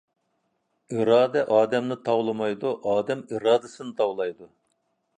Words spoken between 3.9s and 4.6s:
تاۋلايدۇ!